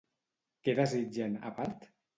[0.69, 1.91] Què desitgen, a part?